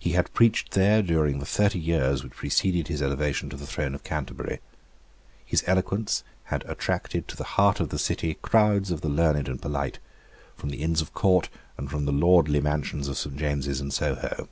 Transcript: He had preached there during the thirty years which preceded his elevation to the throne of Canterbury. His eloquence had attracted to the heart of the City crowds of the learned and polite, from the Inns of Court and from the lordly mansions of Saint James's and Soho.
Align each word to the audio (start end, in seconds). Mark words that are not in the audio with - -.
He 0.00 0.14
had 0.14 0.34
preached 0.34 0.72
there 0.72 1.02
during 1.02 1.38
the 1.38 1.46
thirty 1.46 1.78
years 1.78 2.24
which 2.24 2.32
preceded 2.32 2.88
his 2.88 3.00
elevation 3.00 3.48
to 3.48 3.56
the 3.56 3.64
throne 3.64 3.94
of 3.94 4.02
Canterbury. 4.02 4.58
His 5.46 5.62
eloquence 5.68 6.24
had 6.46 6.64
attracted 6.68 7.28
to 7.28 7.36
the 7.36 7.44
heart 7.44 7.78
of 7.78 7.90
the 7.90 7.98
City 8.00 8.34
crowds 8.42 8.90
of 8.90 9.02
the 9.02 9.08
learned 9.08 9.46
and 9.48 9.62
polite, 9.62 10.00
from 10.56 10.70
the 10.70 10.82
Inns 10.82 11.00
of 11.00 11.14
Court 11.14 11.48
and 11.78 11.88
from 11.88 12.06
the 12.06 12.12
lordly 12.12 12.60
mansions 12.60 13.06
of 13.06 13.16
Saint 13.16 13.36
James's 13.36 13.80
and 13.80 13.92
Soho. 13.92 14.48